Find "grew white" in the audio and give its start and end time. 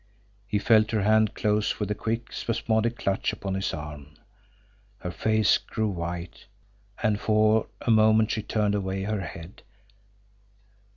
5.59-6.47